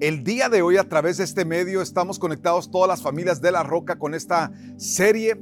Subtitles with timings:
[0.00, 3.50] el día de hoy a través de este medio estamos conectados todas las familias de
[3.50, 5.40] La Roca con esta serie.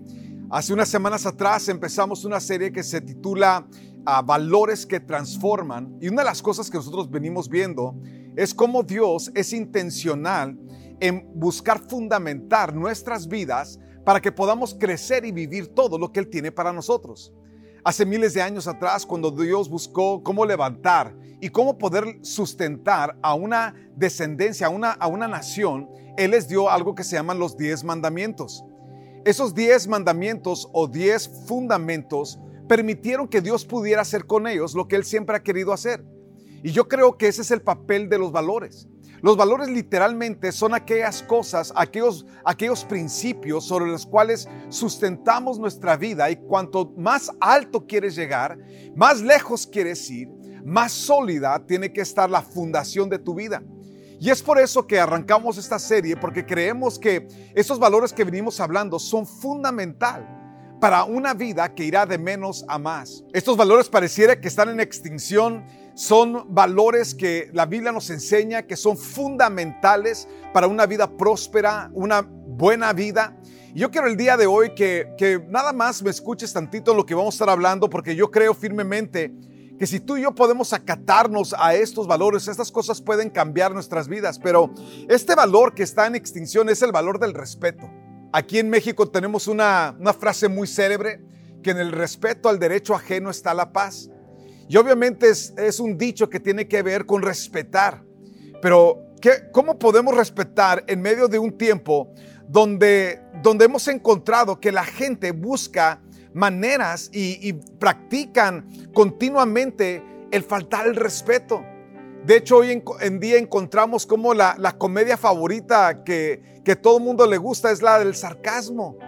[0.51, 3.66] Hace unas semanas atrás empezamos una serie que se titula
[4.24, 7.96] Valores que transforman y una de las cosas que nosotros venimos viendo
[8.34, 10.59] es cómo Dios es intencional
[11.01, 16.29] en buscar fundamentar nuestras vidas para que podamos crecer y vivir todo lo que Él
[16.29, 17.32] tiene para nosotros.
[17.84, 21.15] Hace miles de años atrás, cuando Dios buscó cómo levantar
[21.46, 26.68] y cómo poder sustentar a una descendencia, a una, a una nación, Él les dio
[26.68, 28.64] algo que se llaman los diez mandamientos.
[29.24, 34.96] Esos diez mandamientos o diez fundamentos permitieron que Dios pudiera hacer con ellos lo que
[34.96, 36.04] Él siempre ha querido hacer.
[36.65, 38.88] Y yo creo que ese es el papel de los valores.
[39.23, 46.28] Los valores literalmente son aquellas cosas, aquellos, aquellos principios sobre los cuales sustentamos nuestra vida
[46.28, 48.59] y cuanto más alto quieres llegar,
[48.96, 50.28] más lejos quieres ir,
[50.66, 53.62] más sólida tiene que estar la fundación de tu vida.
[54.18, 58.59] Y es por eso que arrancamos esta serie, porque creemos que esos valores que venimos
[58.59, 60.26] hablando son fundamental
[60.80, 63.22] para una vida que irá de menos a más.
[63.32, 65.64] Estos valores pareciera que están en extinción,
[65.94, 72.22] son valores que la Biblia nos enseña que son fundamentales para una vida próspera, una
[72.22, 73.37] buena vida.
[73.72, 77.14] Yo quiero el día de hoy que, que nada más me escuches tantito lo que
[77.14, 79.32] vamos a estar hablando, porque yo creo firmemente
[79.78, 84.09] que si tú y yo podemos acatarnos a estos valores, estas cosas pueden cambiar nuestras
[84.09, 84.72] vidas, pero
[85.09, 87.91] este valor que está en extinción es el valor del respeto.
[88.33, 91.22] Aquí en México tenemos una, frase muy célebre,
[91.62, 94.10] que en el respeto al derecho ajeno está la paz.
[94.69, 98.03] Y obviamente es, un dicho que tiene que ver con respetar,
[98.61, 102.12] pero ¿qué, ¿cómo podemos respetar en medio de un tiempo
[102.49, 106.00] donde, donde hemos encontrado que la gente busca
[106.37, 111.65] maneras y, practican continuamente el faltar el respeto.
[112.25, 117.39] De hecho, hoy en, día encontramos como la, comedia favorita que, que todo mundo le
[117.39, 118.99] gusta es la del sarcasmo,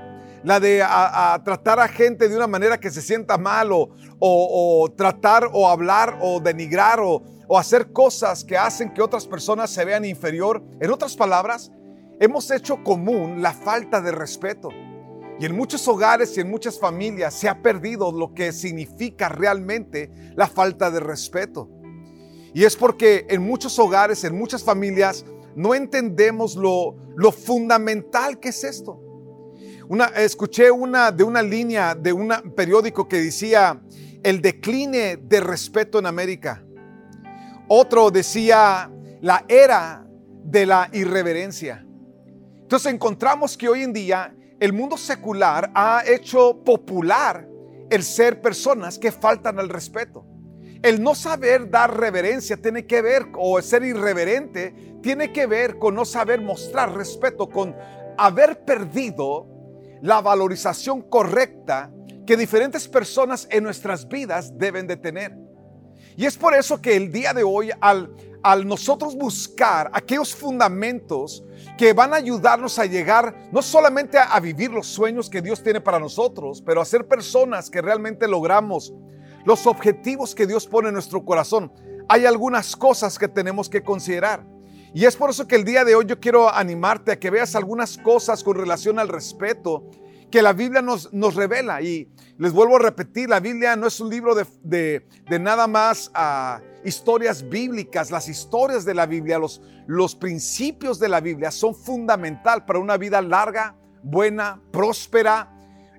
[0.42, 0.78] la de
[1.44, 6.40] tratar a gente de una manera que se sienta mal o, tratar o hablar o
[6.40, 10.62] denigrar o, o hacer cosas que hacen que otras personas se vean inferior.
[10.80, 11.70] En otras palabras,
[12.20, 14.70] hemos hecho común la falta de respeto.
[15.40, 20.10] Y en muchos hogares y en muchas familias se ha perdido lo que significa realmente
[20.34, 21.70] la falta de respeto.
[22.54, 26.96] Y es porque en muchos hogares, en muchas familias, no entendemos lo,
[27.32, 29.00] fundamental que es esto.
[30.16, 33.80] Escuché una de una línea de un periódico que decía
[34.22, 36.64] el decline de respeto en América.
[37.68, 38.90] Otro decía
[39.20, 40.04] la era
[40.44, 41.84] de la irreverencia.
[42.60, 47.48] Entonces encontramos que hoy en día el mundo secular ha hecho popular
[47.90, 50.26] el ser personas que faltan al respeto.
[50.82, 55.94] El no saber dar reverencia tiene que ver, o ser irreverente, tiene que ver con
[55.94, 57.74] no saber mostrar respeto, con
[58.16, 59.46] haber perdido
[60.02, 61.90] la valorización correcta
[62.26, 65.47] que diferentes personas en nuestras vidas deben de tener.
[66.18, 68.12] Y es por eso que el día de hoy, al,
[68.42, 71.44] al nosotros buscar aquellos fundamentos
[71.78, 75.80] que van a ayudarnos a llegar no solamente a, vivir los sueños que Dios tiene
[75.80, 78.92] para nosotros, pero a ser personas que realmente logramos
[79.44, 81.72] los objetivos que Dios pone en nuestro corazón.
[82.08, 84.44] Hay algunas cosas que tenemos que considerar.
[84.92, 87.54] Y es por eso que el día de hoy yo quiero animarte a que veas
[87.54, 89.88] algunas cosas con relación al respeto
[90.30, 91.80] que la Biblia nos, nos revela.
[91.82, 95.06] Y les vuelvo a repetir, la Biblia no es un libro de,
[95.40, 98.10] nada más ah, historias bíblicas.
[98.10, 102.96] Las historias de la Biblia, los, los principios de la Biblia son fundamental para una
[102.96, 105.54] vida larga, buena, próspera.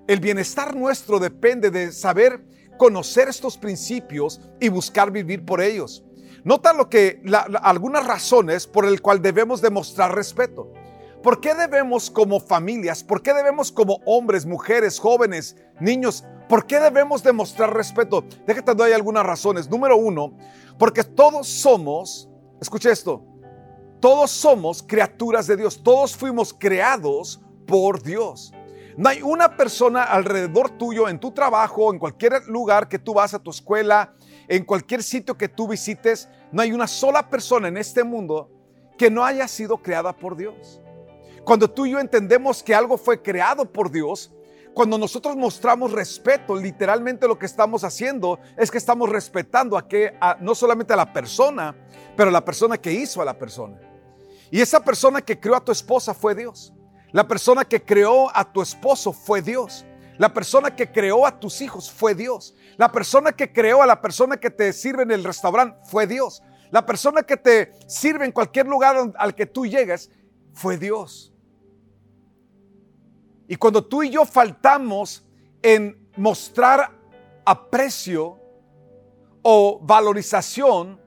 [0.08, 2.44] El bienestar nuestro depende de saber
[2.78, 6.04] conocer estos principios y buscar vivir por ellos.
[6.44, 7.22] Nota lo que
[7.62, 10.72] algunas razones por el cual debemos demostrar respeto.
[11.24, 16.80] ¿Por qué debemos como familias, por qué debemos como hombres, mujeres, jóvenes, niños, por qué
[16.80, 18.24] debemos demostrar respeto?
[18.48, 19.70] Déjate doy algunas razones.
[19.70, 20.38] Número uno,
[20.78, 22.30] porque todos somos,
[22.62, 23.26] escucha esto,
[24.00, 28.54] todos somos criaturas de Dios, todos fuimos creados por Dios.
[28.96, 33.34] No hay una persona alrededor tuyo, en tu trabajo, en cualquier lugar que tú vas
[33.34, 34.14] a tu escuela,
[34.48, 38.50] en cualquier sitio que tú visites, no hay una sola persona en este mundo
[38.98, 40.82] que no haya sido creada por Dios.
[41.44, 44.32] Cuando tú y yo entendemos que algo fue creado por Dios,
[44.74, 50.14] cuando nosotros mostramos respeto, literalmente lo que estamos haciendo es que estamos respetando a que
[50.40, 51.76] no solamente a la persona,
[52.16, 53.80] pero a la persona que hizo a la persona.
[54.52, 56.74] Y esa persona que creó a tu esposa fue Dios.
[57.12, 59.86] La persona que creó a tu esposo fue Dios.
[60.18, 62.56] La persona que creó a tus hijos fue Dios.
[62.78, 66.44] La persona que creó a la persona que te sirve en el restaurante fue Dios.
[66.72, 70.12] La persona que te sirve en cualquier lugar al que tú llegues
[70.60, 71.34] fue Dios.
[73.48, 75.26] Y cuando tú y yo faltamos
[75.62, 76.92] en mostrar
[77.46, 78.38] aprecio
[79.42, 81.00] o valorización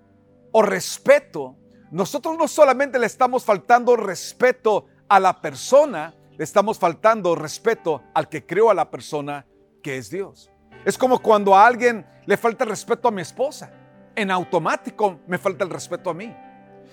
[0.53, 1.57] o respeto,
[1.91, 8.31] nosotros no solamente le estamos faltando respeto a la persona, le estamos faltando respeto al
[8.31, 9.47] que creó a la persona,
[9.83, 10.51] que es Dios.
[10.87, 13.71] Es como cuando a alguien le falta el respeto a mi esposa.
[14.17, 16.35] En automático me falta el respeto a mí.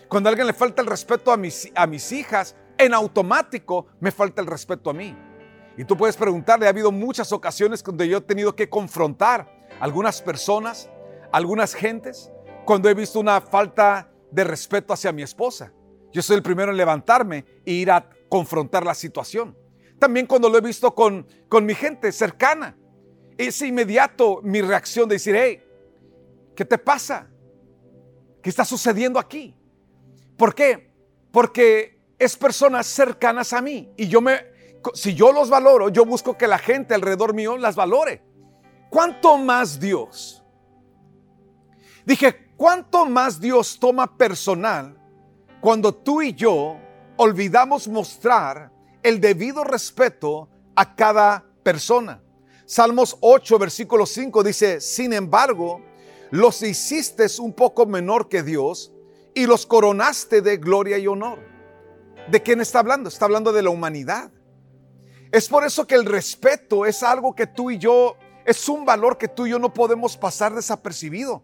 [0.10, 4.12] Cuando a alguien le falta el respeto a mis, a mis hijas, en automático me
[4.12, 5.16] falta el respeto a mí.
[5.78, 10.22] Y tú puedes preguntarle, ha habido muchas ocasiones donde yo he tenido que confrontar algunas
[10.22, 10.90] personas,
[11.32, 12.32] algunas gentes,
[12.66, 15.72] cuando he visto una falta de respeto hacia mi esposa.
[16.12, 19.56] Yo soy el primero en levantarme e ir a confrontar la situación.
[20.00, 22.76] También cuando lo he visto con, con mi gente cercana.
[23.38, 25.64] Es inmediato mi reacción de decir, hey,
[26.56, 27.30] ¿qué te pasa?
[28.42, 29.56] ¿Qué está sucediendo aquí?
[30.40, 30.92] ¿Por qué?
[31.32, 34.40] Porque es personas cercanas a mí y yo me,
[34.94, 38.24] si yo los valoro, yo busco que la gente alrededor mío las valore.
[38.90, 40.42] ¿Cuánto más Dios?
[42.06, 44.98] Dije, ¿cuánto más Dios toma personal
[45.60, 46.78] cuando tú y yo
[47.18, 48.72] olvidamos mostrar
[49.04, 52.24] el debido respeto a cada persona.
[52.66, 55.82] Salmos 8, versículo 5 dice, sin embargo,
[56.32, 58.94] los hiciste un poco menor que Dios
[59.34, 61.40] y los coronaste de gloria y honor.
[62.30, 63.10] ¿De quién está hablando?
[63.10, 64.32] Está hablando de la humanidad.
[65.32, 69.18] Es por eso que el respeto es algo que tú y yo, es un valor
[69.18, 71.44] que tú y yo no podemos pasar desapercibido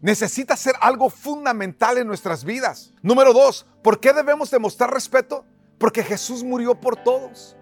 [0.00, 2.92] necesita ser algo fundamental en nuestras vidas.
[3.02, 5.44] Número dos, ¿por qué debemos demostrar respeto?
[5.78, 7.56] Porque Jesús murió por todos.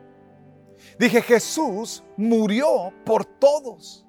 [0.98, 4.04] Dije, Jesús murió por todos.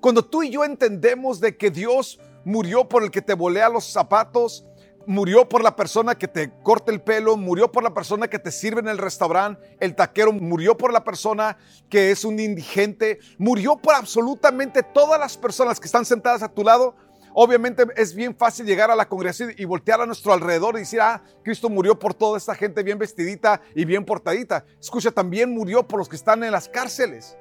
[0.00, 3.92] Cuando tú y yo entendemos de que Dios murió por el que te volea los
[3.92, 4.64] zapatos,
[5.04, 8.52] murió por la persona que te corta el pelo, murió por la persona que te
[8.52, 11.58] sirve en el restaurante, el taquero murió por la persona
[11.90, 16.62] que es un indigente, murió por absolutamente todas las personas que están sentadas a tu
[16.62, 16.94] lado,
[17.38, 21.02] Obviamente es bien fácil llegar a la congregación y voltear a nuestro alrededor y decir,
[21.02, 24.64] ah, Cristo murió por toda esta gente bien vestidita y bien portadita.
[24.80, 27.36] Escucha, también murió por los que están en las cárceles.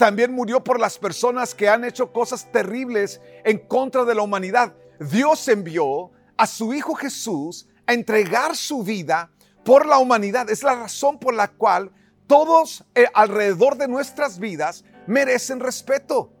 [0.00, 4.74] También murió por las personas que han hecho cosas terribles en contra de la humanidad.
[4.98, 9.30] Dios envió a su Hijo Jesús a entregar su vida
[9.62, 10.48] por la humanidad.
[10.48, 11.92] Es la razón por la cual
[12.26, 16.32] todos eh, alrededor de nuestras vidas merecen respeto.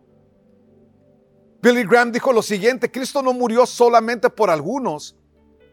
[1.60, 5.18] Billy Graham dijo lo siguiente, Cristo no murió solamente por algunos,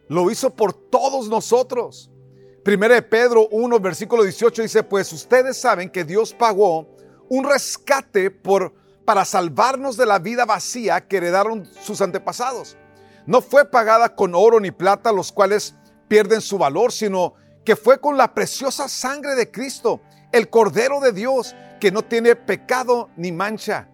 [0.10, 2.12] lo hizo por todos nosotros.
[2.66, 6.98] Primera de Pedro 1, versículo 18 dice, pues ustedes saben que Dios pagó
[7.29, 8.74] un rescate por,
[9.06, 12.77] para salvarnos de la vida vacía que heredaron sus antepasados.
[13.25, 15.75] No fue pagada con oro ni plata, los cuales
[16.07, 17.33] pierden su valor, sino
[17.65, 20.01] que fue con la preciosa sangre de Cristo,
[20.31, 23.89] el Cordero de Dios, que no tiene pecado ni mancha.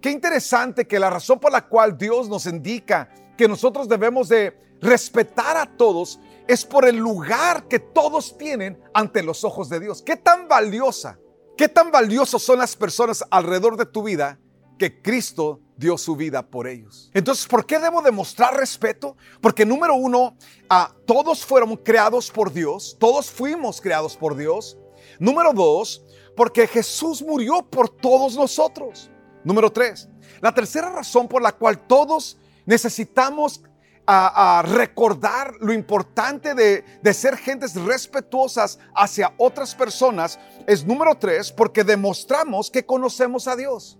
[0.00, 4.56] Qué interesante que la razón por la cual Dios nos indica que nosotros debemos de
[4.80, 10.02] respetar a todos es por el lugar que todos tienen ante los ojos de Dios.
[10.02, 11.18] ¿Qué tan valiosa,
[11.58, 14.38] qué tan valiosos son las personas alrededor de tu vida
[14.78, 17.10] que Cristo dio su vida por ellos?
[17.12, 19.16] Entonces, ¿por qué debo demostrar respeto?
[19.42, 20.36] Porque número uno,
[20.70, 24.78] a todos fueron creados por Dios, todos fuimos creados por Dios.
[25.18, 26.04] Número dos,
[26.36, 29.10] porque Jesús murió por todos nosotros.
[29.42, 30.08] Número tres,
[30.40, 33.62] la tercera razón por la cual todos necesitamos
[34.10, 41.52] a, recordar lo importante de, de, ser gentes respetuosas hacia otras personas es número tres,
[41.52, 43.98] porque demostramos que conocemos a Dios.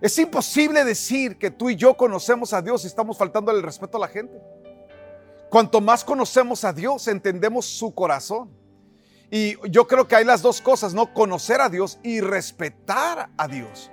[0.00, 3.96] Es imposible decir que tú y yo conocemos a Dios y estamos faltando el respeto
[3.96, 4.40] a la gente.
[5.50, 8.50] Cuanto más conocemos a Dios, entendemos su corazón.
[9.30, 11.14] Y yo creo que hay las dos cosas, ¿no?
[11.14, 13.90] Conocer a Dios y respetar a Dios.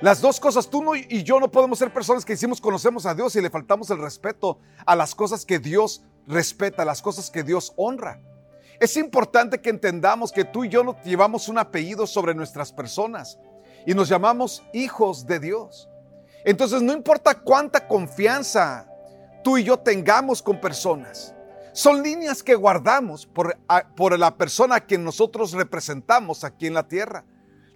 [0.00, 3.34] Las dos cosas, tú y yo no podemos ser personas que decimos conocemos a Dios
[3.34, 7.42] y le faltamos el respeto a las cosas que Dios respeta, a las cosas que
[7.42, 8.20] Dios honra.
[8.78, 13.40] Es importante que entendamos que tú y yo no llevamos un apellido sobre nuestras personas
[13.86, 15.88] y nos llamamos hijos de Dios.
[16.44, 18.88] Entonces no importa cuánta confianza
[19.42, 21.34] tú y yo tengamos con personas,
[21.72, 23.56] Son líneas que guardamos por,
[23.96, 27.24] por la persona a quien nosotros representamos aquí en la tierra.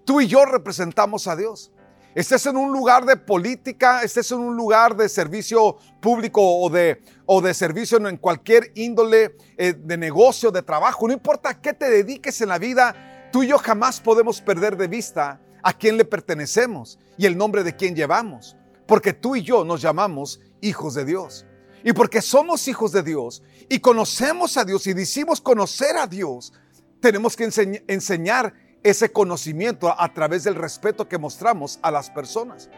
[0.04, 1.72] Tú y yo representamos a Dios.
[2.14, 7.02] Estés en un lugar de política, estés en un lugar de servicio público o de,
[7.24, 11.72] o de servicio en cualquier índole eh, de negocio, de trabajo, no importa a qué
[11.72, 15.96] te dediques en la vida, tú y yo jamás podemos perder de vista a quién
[15.96, 20.92] le pertenecemos y el nombre de quién llevamos, porque tú y yo nos llamamos hijos
[20.94, 21.46] de Dios.
[21.82, 26.52] Y porque somos hijos de Dios y conocemos a Dios y decimos conocer a Dios,
[27.00, 27.50] tenemos que
[27.88, 32.68] enseñar ese conocimiento a través del respeto que mostramos a las personas.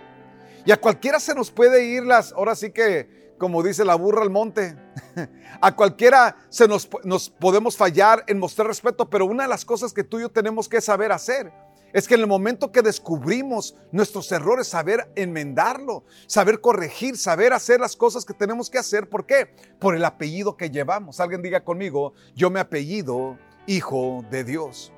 [0.66, 4.23] Y a cualquiera se nos puede ir las, ahora sí que, como dice la burra
[4.23, 4.76] al monte,
[5.61, 9.92] a cualquiera se nos, nos podemos fallar en mostrar respeto, pero una de las cosas
[9.92, 11.52] que tú y yo tenemos que saber hacer
[11.94, 17.78] es que en el momento que descubrimos nuestros errores, saber enmendarlo, saber corregir, saber hacer
[17.78, 19.08] las cosas que tenemos que hacer.
[19.08, 19.54] ¿Por qué?
[19.78, 21.20] Por el apellido que llevamos.
[21.20, 24.94] Alguien diga conmigo, yo me apellido Hijo de Dios.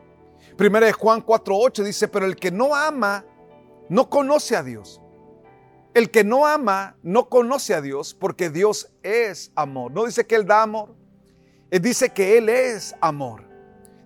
[0.57, 3.25] Primera de Juan 4.8 dice, pero el que no ama,
[3.89, 5.01] no conoce a Dios.
[5.95, 9.93] El que no ama, no conoce a Dios, porque Dios es amor.
[9.93, 10.95] No dice que Él da amor,
[11.71, 13.47] Él dice que Él es amor.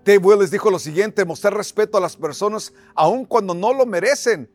[0.03, 4.49] Dave Willis dijo lo siguiente, mostrar respeto a las personas aun cuando no lo merecen.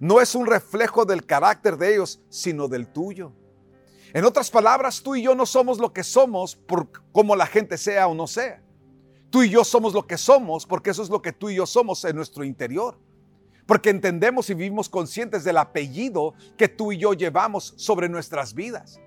[0.00, 3.32] No es un reflejo del carácter de ellos, sino del tuyo.
[4.14, 7.76] En otras palabras, tú y yo no somos lo que somos por como la gente
[7.76, 8.62] sea o no sea.
[9.36, 11.66] Tú y yo somos lo que somos porque eso es lo que tú y yo
[11.66, 12.98] somos en nuestro interior.
[13.66, 18.98] Porque entendemos y vivimos conscientes del apellido que tú y yo llevamos sobre nuestras vidas.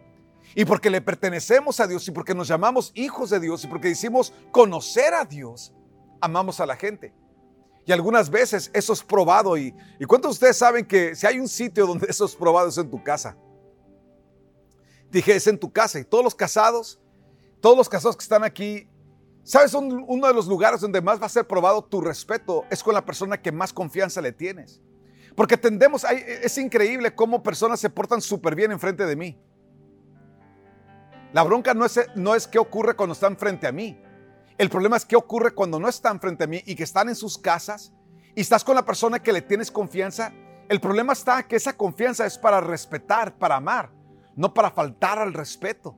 [0.54, 3.88] Y porque le pertenecemos a Dios y porque nos llamamos hijos de Dios y porque
[3.88, 5.74] decimos conocer a Dios,
[6.22, 7.12] amamos a la gente.
[7.88, 9.58] Y algunas veces eso es probado.
[9.58, 12.70] ¿Y, y cuántos de ustedes saben que si hay un sitio donde eso es probado
[12.70, 13.36] es en tu casa?
[15.10, 15.98] Dije, es en tu casa.
[16.00, 17.00] Y todos los casados,
[17.60, 18.88] todos los casados que están aquí,
[19.50, 19.74] ¿sabes?
[19.74, 23.03] uno de los lugares donde más va a ser probado tu respeto es con la
[23.03, 24.79] persona que más confianza le tienes.
[25.36, 29.41] Porque tendemos, es increíble cómo personas se portan súper bien enfrente de mí.
[31.34, 34.00] La bronca no es, no es qué ocurre cuando están frente a mí.
[34.56, 37.15] El problema es qué ocurre cuando no están frente a mí y que están en
[37.15, 37.91] sus casas
[38.36, 40.32] y estás con la persona que le tienes confianza.
[40.68, 43.89] El problema está que esa confianza es para respetar, para amar,
[44.36, 45.98] no para faltar al respeto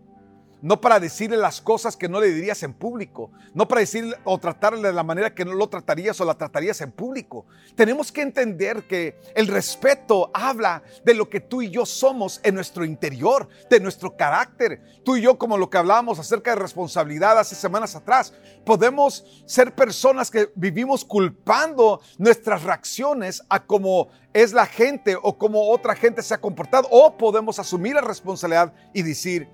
[0.62, 4.38] no para decirle las cosas que no le dirías en público, no para decirle o
[4.38, 7.46] tratarle de la manera que no lo tratarías o la tratarías en público.
[7.76, 12.56] Tenemos que entender que el respeto habla de lo que tú y yo somos en
[12.56, 14.82] nuestro interior, de nuestro carácter.
[15.04, 18.34] Tú y yo, como lo que hablábamos acerca de responsabilidad hace semanas atrás,
[18.66, 25.70] podemos ser personas que vivimos culpando nuestras reacciones a cómo es la gente o cómo
[25.70, 29.50] otra gente se ha comportado, o podemos asumir la responsabilidad y decir,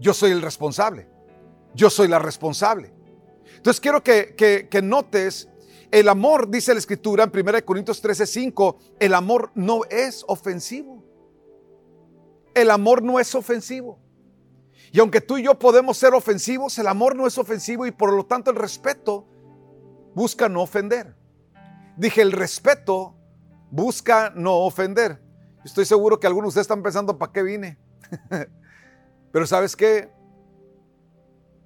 [0.00, 1.08] yo soy el responsable.
[1.74, 2.92] Yo soy la responsable.
[3.56, 5.48] Entonces quiero que, notes,
[5.90, 11.04] el amor, dice la escritura en 1 Corintios 13, 5, el amor no es ofensivo.
[12.54, 13.98] El amor no es ofensivo.
[14.92, 18.12] Y aunque tú y yo podemos ser ofensivos, el amor no es ofensivo y por
[18.12, 19.26] lo tanto el respeto
[20.14, 21.14] busca no ofender.
[21.96, 23.14] Dije, el respeto
[23.70, 25.22] busca no ofender.
[25.64, 27.78] Estoy seguro que algunos de ustedes están pensando, ¿para qué vine?
[29.32, 30.10] Pero sabes qué?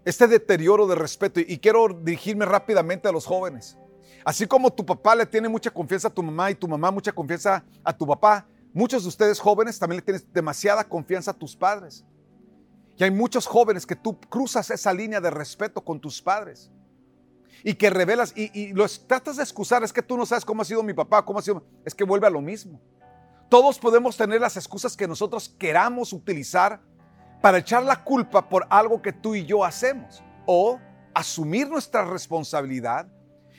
[0.05, 3.77] Este deterioro de respeto, y quiero dirigirme rápidamente a los jóvenes.
[4.25, 7.13] Así como tu papá le tiene mucha confianza a tu mamá y tu mamá mucha
[7.13, 11.57] confianza a tu papá, muchos de ustedes jóvenes también le tienen demasiada confianza a tus
[11.57, 12.05] padres.
[12.97, 16.71] Y hay muchos jóvenes que tú cruzas esa línea de respeto con tus padres
[17.65, 19.83] y que revelas y, los tratas de excusar.
[19.83, 21.65] Es que tú no sabes cómo ha sido mi papá, cómo ha sido.
[21.85, 22.81] Es que vuelve a lo mismo.
[23.49, 26.81] Todos podemos tener las excusas que nosotros queramos utilizar
[27.43, 30.81] para echar la culpa por algo que tú y yo hacemos o
[31.13, 33.09] asumir nuestra responsabilidad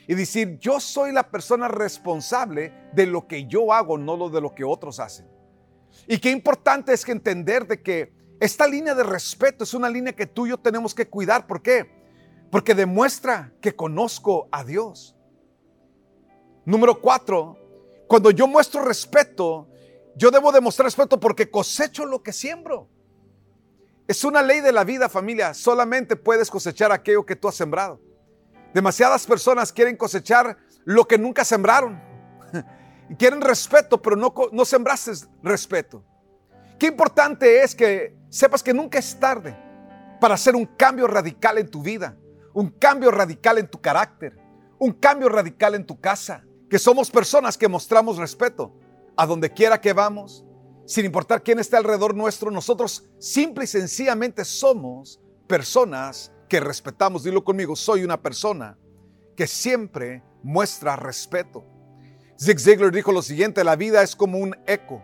[0.08, 4.42] y decir, yo soy la persona responsable de lo que yo hago, no lo de
[4.42, 5.28] lo que otros hacen.
[6.08, 10.13] Y qué importante es que entender de que esta línea de respeto es una línea
[10.13, 11.46] que tú y yo tenemos que cuidar.
[11.46, 11.90] ¿Por qué?
[12.50, 15.16] Porque demuestra que conozco a Dios.
[16.66, 17.58] Número cuatro,
[18.08, 19.68] cuando yo muestro respeto,
[20.16, 22.90] yo debo demostrar respeto porque cosecho lo que siembro.
[24.08, 25.54] Es una ley de la vida, familia.
[25.54, 28.02] Solamente puedes cosechar aquello que tú has sembrado.
[28.74, 32.02] Demasiadas personas quieren cosechar lo que nunca sembraron.
[33.18, 36.04] quieren respeto, pero no, no sembraste respeto.
[36.78, 39.56] Qué importante es que sepas que nunca es tarde
[40.20, 42.18] para hacer un cambio radical en tu vida,
[42.54, 44.38] un cambio radical en tu carácter,
[44.80, 46.44] un cambio radical en tu casa.
[46.70, 48.74] Que somos personas que mostramos respeto
[49.16, 50.44] a donde quiera que vamos,
[50.86, 57.24] sin importar quién está alrededor nuestro, nosotros simple y sencillamente somos personas que respetamos.
[57.24, 58.78] Dilo conmigo, soy una persona
[59.36, 61.66] que siempre muestra respeto.
[62.40, 65.02] Zig Ziglar dijo lo siguiente, la vida es como un eco.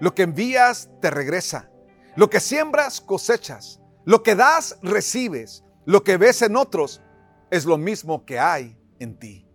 [0.00, 1.70] Lo que envías te regresa.
[2.16, 3.80] Lo que siembras cosechas.
[4.04, 5.64] Lo que das recibes.
[5.84, 7.02] Lo que ves en otros
[7.50, 9.46] es lo mismo que hay en ti.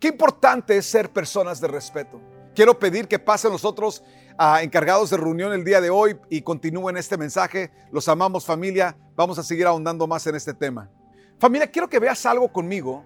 [0.00, 2.20] Qué importante es ser personas de respeto.
[2.54, 4.02] Quiero pedir que pasen nosotros
[4.38, 7.70] a encargados de reunión el día de hoy y continúen este mensaje.
[7.90, 8.96] Los amamos familia.
[9.14, 10.90] Vamos a seguir ahondando más en este tema.
[11.38, 13.04] Familia, quiero que veas algo conmigo.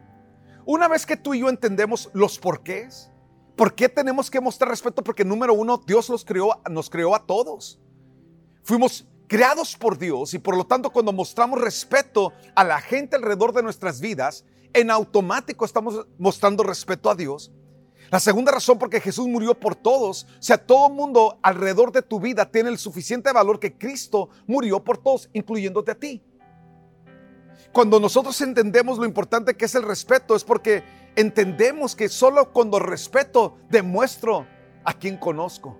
[0.65, 3.11] Una vez que tú y yo entendemos los porqués,
[3.57, 5.03] ¿por qué tenemos que mostrar respeto?
[5.03, 7.81] Porque número uno, Dios los creó, nos creó a todos.
[8.63, 13.53] Fuimos creados por Dios y por lo tanto cuando mostramos respeto a la gente alrededor
[13.53, 17.53] de nuestras vidas, en automático estamos mostrando respeto a Dios.
[18.11, 22.21] La segunda razón porque Jesús murió por todos, o sea, todo mundo alrededor de tu
[22.21, 26.23] vida tiene el suficiente valor que Cristo murió por todos, incluyéndote a ti.
[27.73, 30.85] Cuando nosotros entendemos lo importante que es el respeto, es porque
[31.17, 34.47] entendemos que solo cuando respeto demuestro
[34.85, 35.79] a quien conozco.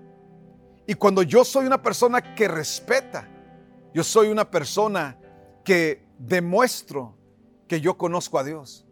[0.85, 3.27] Y cuando yo soy una persona que respeta,
[3.93, 5.17] yo soy una persona
[5.63, 7.15] que demuestro
[7.67, 8.85] que yo conozco a Dios.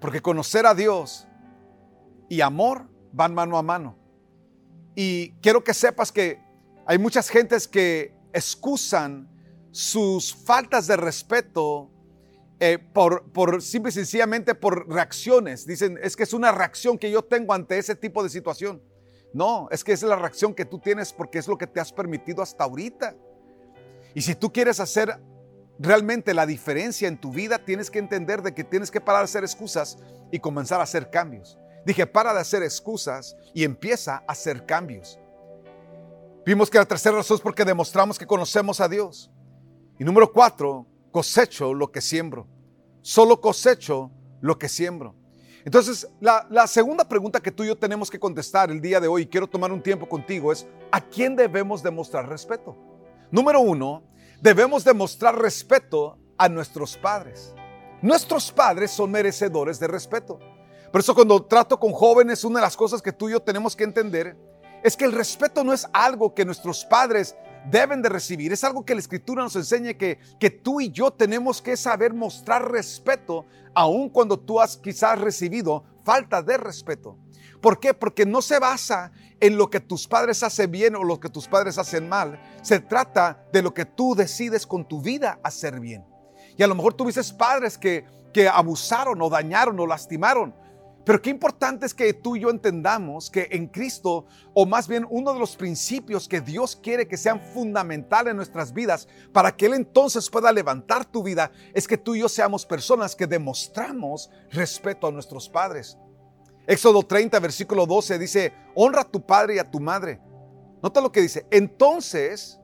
[0.00, 1.26] Porque conocer a Dios
[2.30, 3.98] y amor van mano a mano.
[4.94, 6.40] Y quiero que sepas que
[6.86, 9.28] hay muchas gentes que excusan
[9.72, 11.90] sus faltas de respeto
[12.60, 15.66] eh, por, por simple y sencillamente por reacciones.
[15.66, 18.80] Dicen, es que es una reacción que yo tengo ante ese tipo de situación.
[19.32, 21.92] No, es que es la reacción que tú tienes porque es lo que te has
[21.92, 23.16] permitido hasta ahorita.
[24.14, 25.18] Y si tú quieres hacer
[25.78, 29.24] realmente la diferencia en tu vida, tienes que entender de que tienes que parar de
[29.24, 29.98] hacer excusas
[30.30, 31.59] y comenzar a hacer cambios.
[31.84, 35.18] Dije, para de hacer excusas y empieza a hacer cambios.
[36.44, 39.30] Vimos que la tercera razón es porque demostramos que conocemos a Dios.
[39.98, 42.46] Y número cuatro, cosecho lo que siembro.
[43.02, 44.10] Solo cosecho
[44.40, 45.14] lo que siembro.
[45.64, 49.26] Entonces, la, segunda pregunta que tú y yo tenemos que contestar el día de hoy,
[49.26, 52.76] quiero tomar un tiempo contigo, es ¿a quién debemos demostrar respeto?
[53.30, 54.02] Número uno,
[54.40, 57.54] debemos demostrar respeto a nuestros padres.
[58.00, 60.38] Nuestros padres son merecedores de respeto.
[60.90, 63.76] Por eso cuando trato con jóvenes, una de las cosas que tú y yo tenemos
[63.76, 64.36] que entender
[64.82, 67.36] es que el respeto no es algo que nuestros padres
[67.70, 68.52] deben de recibir.
[68.52, 72.14] Es algo que la escritura nos enseña que, que tú y yo tenemos que saber
[72.14, 77.18] mostrar respeto aun cuando tú has quizás recibido falta de respeto.
[77.60, 77.92] ¿Por qué?
[77.92, 81.46] Porque no se basa en lo que tus padres hacen bien o lo que tus
[81.46, 82.40] padres hacen mal.
[82.62, 86.04] Se trata de lo que tú decides con tu vida hacer bien.
[86.56, 90.54] Y a lo mejor tuviste padres que, que abusaron o dañaron o lastimaron.
[91.04, 95.06] Pero qué importante es que tú y yo entendamos que en Cristo, o más bien
[95.08, 99.66] uno de los principios que Dios quiere que sean fundamentales en nuestras vidas, para que
[99.66, 104.30] Él entonces pueda levantar tu vida, es que tú y yo seamos personas que demostramos
[104.50, 105.96] respeto a nuestros padres.
[106.66, 110.20] Éxodo 30, versículo 12 dice, honra a tu padre y a tu madre.
[110.82, 112.60] Nota lo que dice, entonces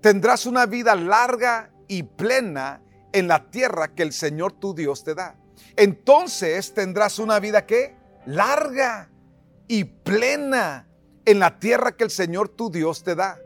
[0.00, 5.14] tendrás una vida larga y plena en la tierra que el Señor tu Dios te
[5.14, 5.36] da.
[5.76, 9.10] Entonces tendrás una vida que larga
[9.68, 10.88] y plena
[11.24, 13.38] en la tierra que el Señor tu Dios te da.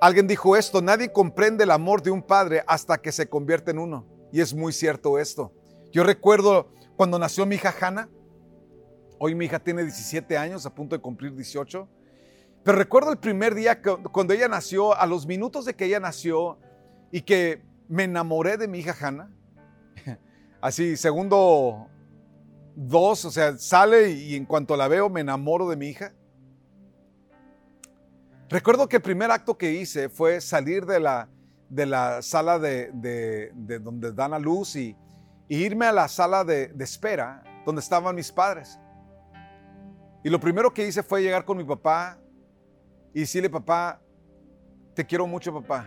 [0.00, 3.78] Alguien dijo esto, nadie comprende el amor de un padre hasta que se convierte en
[3.78, 4.06] uno.
[4.32, 5.52] Y es muy cierto esto.
[5.92, 8.08] Yo recuerdo cuando nació mi hija Hannah,
[9.24, 11.88] Hoy mi hija tiene 17 años, a punto de cumplir 18.
[12.64, 16.58] Pero recuerdo el primer día cuando ella nació, a los minutos de que ella nació
[17.12, 19.30] y que me enamoré de mi hija Hannah.
[20.62, 21.88] Así, segundo
[22.76, 26.14] dos, o sea, sale y en cuanto la veo me enamoro de mi hija.
[28.48, 31.28] Recuerdo que el primer acto que hice fue salir de la,
[31.68, 33.50] de la sala de,
[33.82, 34.96] donde dan a luz y,
[35.48, 38.78] irme a la sala de espera donde estaban mis padres.
[40.22, 42.18] Y lo primero que hice fue llegar con mi papá
[43.12, 44.00] y decirle, papá,
[44.94, 45.86] te quiero mucho, papá.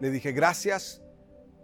[0.00, 1.02] Le dije, gracias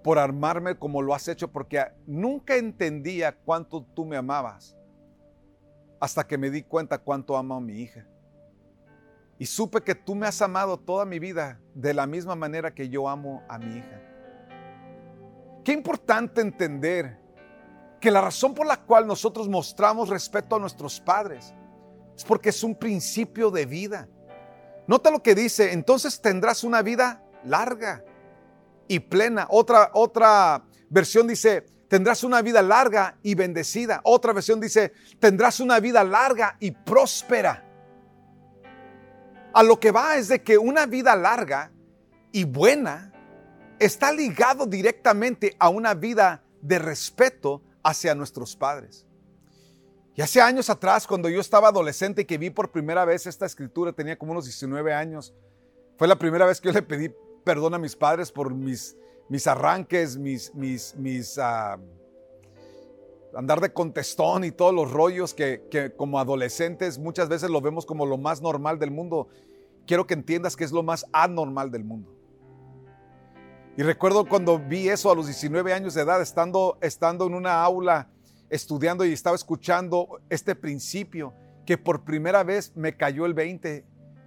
[0.02, 4.76] por armarme como lo has hecho, porque nunca entendía cuánto tú me amabas,
[6.00, 8.06] hasta que me di cuenta cuánto amo a mi hija.
[9.38, 12.88] Y supe que tú me has amado toda mi vida de la misma manera que
[12.88, 14.00] yo amo a mi hija.
[15.64, 17.18] Qué importante entender
[18.00, 21.54] que la razón por la cual nosotros mostramos respeto a nuestros padres
[22.16, 24.08] es porque es un principio de vida.
[24.88, 28.04] Nota lo que dice, entonces tendrás una vida larga
[28.88, 29.46] y plena.
[29.50, 34.00] Otra, otra versión dice, tendrás una vida larga y bendecida.
[34.04, 37.68] Otra versión dice, tendrás una vida larga y próspera.
[39.52, 41.70] A lo que va es de que una vida larga
[42.32, 43.12] y buena
[43.78, 49.06] está ligado directamente a una vida de respeto hacia nuestros padres.
[50.14, 53.46] Y hace años atrás, cuando yo estaba adolescente y que vi por primera vez esta
[53.46, 55.34] escritura, tenía como unos 19 años,
[55.96, 58.96] fue la primera vez que yo le pedí perdón a mis padres por mis,
[59.28, 61.78] mis arranques, mis, mis, mis ah,
[63.34, 67.86] andar de contestón y todos los rollos que, que como adolescentes muchas veces lo vemos
[67.86, 69.28] como lo más normal del mundo.
[69.86, 72.14] Quiero que entiendas que es lo más anormal del mundo.
[73.76, 77.62] Y recuerdo cuando vi eso a los 19 años de edad, estando, estando en una
[77.62, 78.10] aula
[78.50, 81.32] estudiando y estaba escuchando este principio,
[81.64, 83.82] que por primera vez me cayó el 20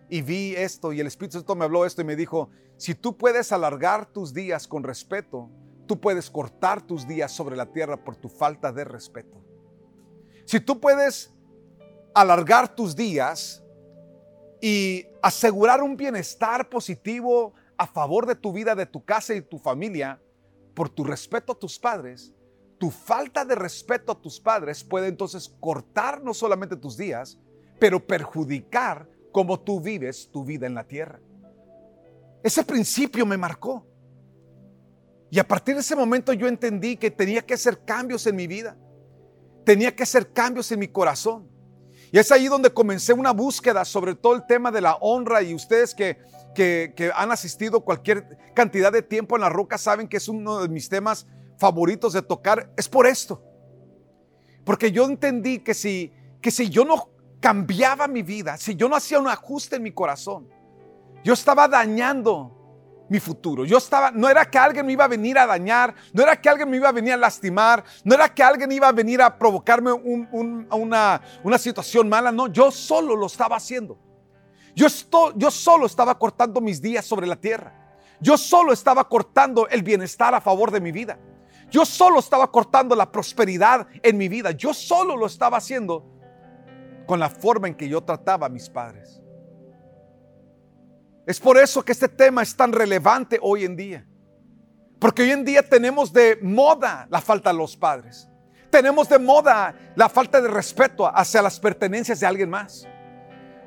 [0.10, 3.17] y vi esto y el Espíritu Santo me habló esto y me dijo, si tú
[3.17, 5.49] puedes alargar tus días con respeto,
[5.88, 9.41] tú puedes cortar tus días sobre la tierra por tu falta de respeto.
[10.45, 11.33] Si tú puedes
[12.13, 13.63] alargar tus días
[14.61, 19.57] y asegurar un bienestar positivo a favor de tu vida, de tu casa y tu
[19.57, 20.21] familia,
[20.73, 22.33] por tu respeto a tus padres,
[22.77, 27.38] tu falta de respeto a tus padres puede entonces cortar no solamente tus días,
[27.79, 31.19] pero perjudicar cómo tú vives tu vida en la tierra.
[32.45, 33.84] Ese principio me marcó.
[35.31, 38.45] Y a partir de ese momento yo entendí que tenía que hacer cambios en mi
[38.45, 38.77] vida.
[39.65, 41.49] Tenía que hacer cambios en mi corazón.
[42.12, 45.55] Y es ahí donde comencé una búsqueda sobre todo el tema de la honra y
[45.55, 46.19] ustedes que,
[46.53, 50.69] que, han asistido cualquier cantidad de tiempo en la roca saben que es uno de
[50.69, 51.25] mis temas
[51.58, 53.41] favoritos de tocar es por esto.
[54.63, 58.95] Porque yo entendí que si, que si yo no cambiaba mi vida, si yo no
[58.95, 60.47] hacía un ajuste en mi corazón,
[61.25, 62.51] yo estaba dañando
[63.09, 63.65] mi futuro.
[63.65, 66.47] Yo estaba, no era que alguien me iba a venir a dañar, no era que
[66.47, 69.35] alguien me iba a venir a lastimar, no era que alguien iba a venir a
[69.35, 73.97] provocarme una, una situación mala, no, yo solo lo estaba haciendo.
[74.75, 77.73] Yo, esto, yo solo estaba cortando mis días sobre la tierra.
[78.21, 81.17] Yo solo estaba cortando el bienestar a favor de mi vida.
[81.71, 84.51] Yo solo estaba cortando la prosperidad en mi vida.
[84.51, 86.05] Yo solo lo estaba haciendo
[87.07, 89.24] con la forma en que yo trataba a mis padres.
[91.25, 94.05] Es por eso que este tema es tan relevante hoy en día.
[94.99, 98.29] Porque hoy en día tenemos de moda la falta de los padres.
[98.69, 102.88] Tenemos de moda la falta de respeto hacia las pertenencias de alguien más.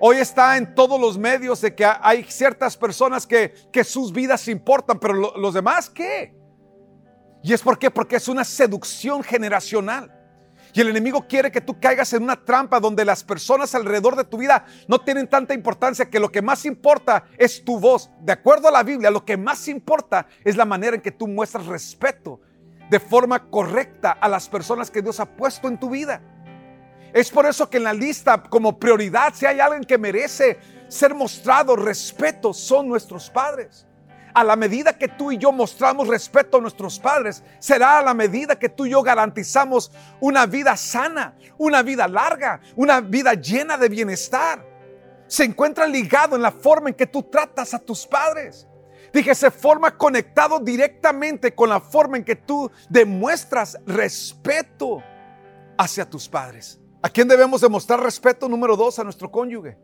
[0.00, 4.46] Hoy está en todos los medios de que hay ciertas personas que, que sus vidas
[4.46, 6.34] importan, pero los demás, ¿qué?
[7.42, 7.62] ¿Y es?
[7.62, 10.17] Porque es una seducción generacional.
[10.72, 14.24] Y el enemigo quiere que tú caigas en una trampa donde las personas alrededor de
[14.24, 18.10] tu vida no tienen tanta importancia que lo que más importa es tu voz.
[18.20, 21.26] De acuerdo a la Biblia, lo que más importa es la manera en que tú
[21.26, 22.40] muestras respeto
[22.90, 26.20] de forma correcta a las personas que Dios ha puesto en tu vida.
[27.12, 31.14] Es por eso que en la lista como prioridad, si hay alguien que merece ser
[31.14, 33.87] mostrado respeto, son nuestros padres
[34.38, 38.14] a la medida que tú y yo mostramos respeto a nuestros padres, será a la
[38.14, 43.76] medida que tú y yo garantizamos una vida sana, una vida larga, una vida llena
[43.76, 44.64] de bienestar.
[45.26, 48.68] Se encuentra ligado en la forma en que tú tratas a tus padres.
[49.12, 55.02] Dije, se forma conectado directamente con la forma en que tú demuestras respeto
[55.76, 56.78] hacia tus padres.
[57.02, 58.48] ¿A quién debemos demostrar respeto?
[58.48, 59.76] Número dos, a nuestro cónyuge.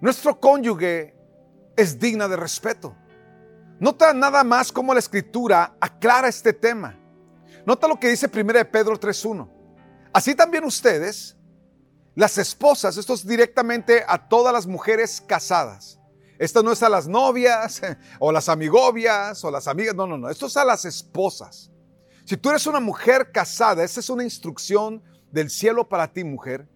[0.00, 1.14] Nuestro cónyuge
[1.76, 2.96] es digna de respeto.
[3.82, 6.96] Nota nada más cómo la escritura aclara este tema.
[7.66, 9.50] Nota lo que dice 1 Pedro 3.1.
[10.12, 11.36] Así también ustedes,
[12.14, 15.98] las esposas, esto es directamente a todas las mujeres casadas.
[16.38, 17.82] Esto no es a las novias
[18.20, 21.72] o las amigobias o las amigas, no, no, no, esto es a las esposas.
[22.24, 26.68] Si tú eres una mujer casada, esta es una instrucción del cielo para ti, mujer.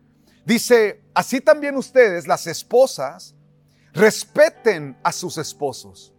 [0.44, 3.36] Dice, así también ustedes, las esposas,
[3.92, 6.12] respeten a sus esposos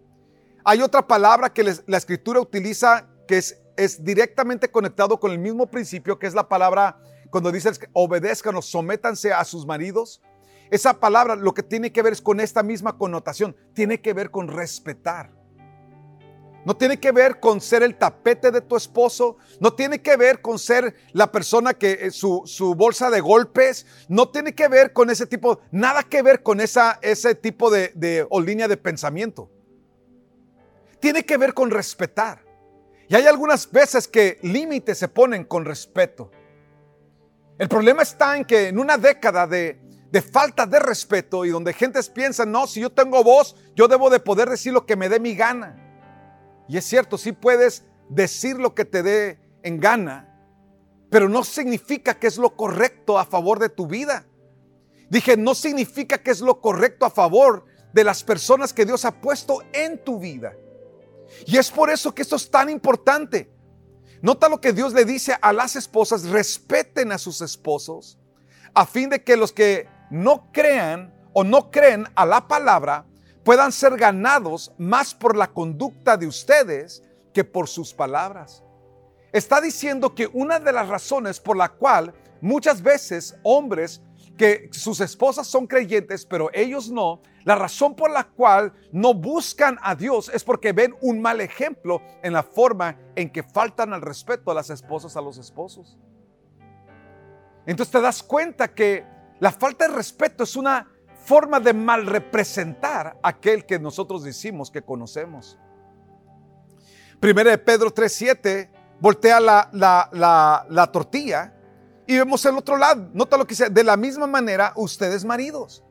[0.68, 6.20] hay otra palabra que la escritura utiliza que es, directamente conectado con el mismo principio,
[6.20, 7.00] que es la palabra
[7.30, 10.22] cuando dice obedezcan o sométanse a sus maridos.
[10.70, 14.30] Esa palabra lo que tiene que ver es con esta misma connotación, tiene que ver
[14.30, 15.32] con respetar.
[16.66, 19.38] No tiene que ver con ser el tapete de tu esposo.
[19.62, 23.86] No tiene que ver con ser la persona que eh, su, su, bolsa de golpes.
[24.10, 28.28] No tiene que ver con ese tipo, nada que ver con esa, ese tipo de,
[28.44, 29.50] línea de pensamiento
[31.00, 32.44] tiene que ver con respetar.
[33.10, 36.32] Y hay algunas veces que límites se ponen con respeto.
[37.58, 39.80] El problema está en que en una década de,
[40.32, 44.20] falta de respeto y donde gentes piensan, no, si yo tengo voz, yo debo de
[44.20, 45.84] poder decir lo que me dé mi gana.
[46.68, 50.34] Y es cierto, sí puedes decir lo que te dé en gana,
[51.10, 54.26] pero no significa que es lo correcto a favor de tu vida.
[55.10, 59.22] Dije, no significa que es lo correcto a favor de las personas que Dios ha
[59.22, 60.54] puesto en tu vida.
[61.46, 63.52] Y es por eso que esto es tan importante.
[64.22, 68.18] Nota lo que Dios le dice a las esposas, respeten a sus esposos,
[68.74, 73.06] a fin de que los que no crean o no creen a la palabra
[73.44, 78.64] puedan ser ganados más por la conducta de ustedes que por sus palabras.
[79.32, 84.02] Está diciendo que una de las razones por la cual muchas veces hombres
[84.38, 89.78] que sus esposas son creyentes, pero ellos no, la razón por la cual no buscan
[89.82, 94.02] a Dios es porque ven un mal ejemplo en la forma en que faltan al
[94.02, 95.98] respeto a las esposas a los esposos.
[97.66, 99.06] Entonces te das cuenta que
[99.40, 100.88] la falta de respeto es una
[101.26, 105.58] forma de mal representar aquel que nosotros decimos que conocemos.
[107.20, 108.70] Primera de Pedro 3.7
[109.02, 111.57] voltea la, la, la tortilla
[112.08, 113.10] y vemos el otro lado.
[113.14, 113.70] Nota lo que dice.
[113.70, 115.84] De la misma manera, ustedes maridos.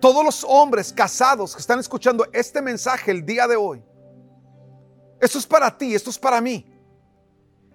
[0.00, 3.82] Todos los hombres casados que están escuchando este mensaje el día de hoy.
[5.20, 6.64] Esto es para ti, esto es para mí.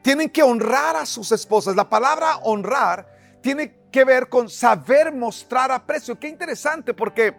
[0.02, 1.76] Tienen que honrar a sus esposas.
[1.76, 3.06] La palabra honrar
[3.41, 6.17] tiene que ver con saber mostrar aprecio.
[6.17, 7.36] Qué interesante porque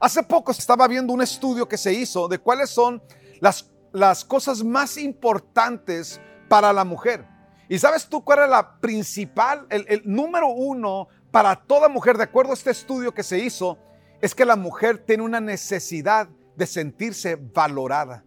[0.00, 3.02] hace poco estaba viendo un estudio que se hizo de cuáles son
[3.40, 7.31] las, las cosas más importantes para la mujer.
[7.72, 12.50] ¿Y sabes tú cuál era la principal, el, número uno para toda mujer, de acuerdo
[12.50, 13.78] a este estudio que se hizo,
[14.20, 18.26] es que la mujer tiene una necesidad de sentirse valorada.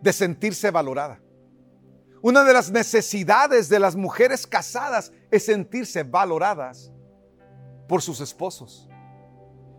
[0.00, 1.20] De sentirse valorada.
[2.22, 6.92] Una de las necesidades de las mujeres casadas es sentirse valoradas
[7.88, 8.88] por sus esposos.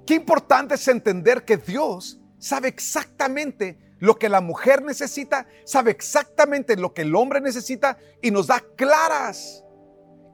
[0.06, 6.76] Qué importante es entender que Dios sabe exactamente lo que la mujer necesita, sabe exactamente
[6.76, 9.64] lo que el hombre necesita y nos da claras,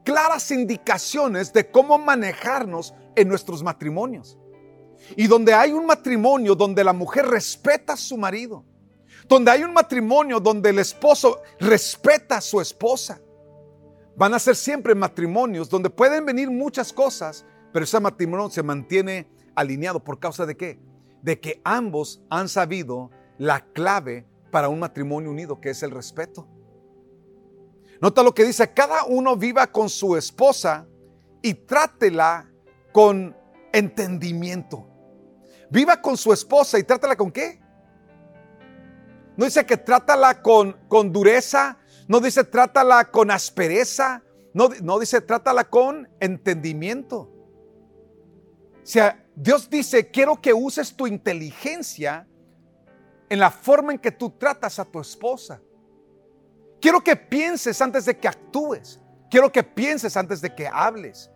[0.04, 4.36] claras indicaciones de cómo manejarnos en nuestros matrimonios.
[5.14, 8.64] Y donde hay un matrimonio donde la mujer respeta a su marido,
[9.28, 13.20] donde hay un matrimonio donde el esposo respeta a su esposa,
[14.16, 19.28] van a ser siempre matrimonios donde pueden venir muchas cosas, pero ese matrimonio se mantiene
[19.54, 20.80] alineado por causa de qué?
[21.22, 26.46] De que ambos han sabido la clave para un matrimonio unido, que es el respeto.
[27.98, 30.86] Nota lo que dice, cada uno viva con su esposa
[31.40, 32.52] y trátela
[32.92, 33.34] con
[33.72, 34.86] entendimiento.
[35.70, 37.58] Viva con su esposa y trátela con qué?
[39.38, 44.22] No dice que trátala con, con dureza, no dice trátala con aspereza,
[44.52, 47.20] no, no dice trátala con entendimiento.
[48.82, 52.26] O sea, Dios dice, quiero que uses tu inteligencia
[53.30, 55.62] en la forma en que tú tratas a tu esposa.
[56.80, 59.00] Quiero que pienses antes de que actúes.
[59.30, 61.30] Quiero que pienses antes de que hables.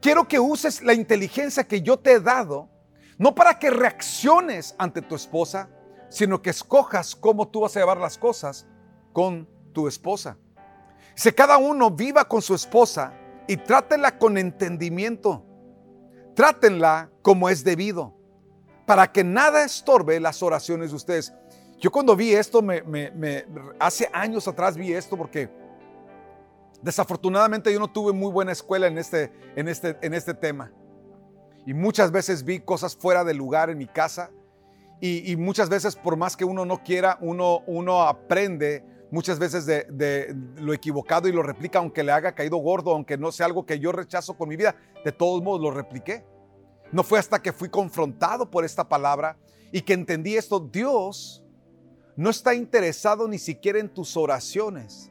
[0.00, 2.70] Quiero que uses la inteligencia que yo te he dado,
[3.18, 5.68] no para que reacciones ante tu esposa,
[6.08, 8.64] sino que escojas cómo tú vas a llevar las cosas
[9.12, 10.38] con tu esposa.
[11.16, 13.14] Si cada uno viva con su esposa
[13.48, 15.44] y trátenla con entendimiento,
[16.36, 18.23] trátenla como es debido
[18.86, 21.32] para que nada estorbe las oraciones de ustedes.
[21.78, 22.82] Yo cuando vi esto, me,
[23.78, 25.50] hace años atrás vi esto porque
[26.82, 30.72] desafortunadamente yo no tuve muy buena escuela en este, en este, en este tema.
[31.66, 34.30] Y muchas veces vi cosas fuera de lugar en mi casa.
[35.00, 39.86] Y, muchas veces, por más que uno no quiera, uno, uno aprende muchas veces de,
[39.90, 43.66] de, lo equivocado y lo replica, aunque le haga caído gordo, aunque no sea algo
[43.66, 44.74] que yo rechazo con mi vida.
[45.04, 46.24] De todos modos, lo repliqué.
[46.92, 49.36] No fue hasta que fui confrontado por esta palabra
[49.72, 50.60] y que entendí esto.
[50.60, 51.42] Dios
[52.16, 55.10] no está interesado ni siquiera en tus oraciones